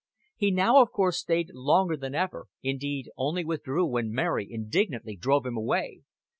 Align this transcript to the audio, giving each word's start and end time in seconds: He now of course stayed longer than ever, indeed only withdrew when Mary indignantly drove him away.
He 0.35 0.49
now 0.49 0.81
of 0.81 0.91
course 0.91 1.19
stayed 1.19 1.51
longer 1.53 1.95
than 1.95 2.15
ever, 2.15 2.47
indeed 2.63 3.11
only 3.17 3.45
withdrew 3.45 3.85
when 3.85 4.11
Mary 4.11 4.47
indignantly 4.51 5.15
drove 5.15 5.45
him 5.45 5.55
away. 5.57 6.01